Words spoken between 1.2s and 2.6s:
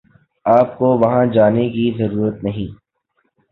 جانے کی ضرورت